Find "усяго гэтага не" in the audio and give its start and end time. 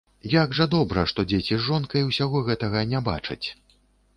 2.09-3.03